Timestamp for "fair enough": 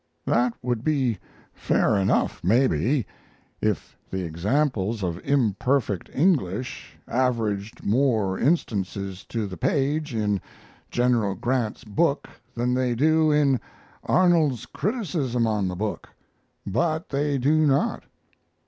1.53-2.43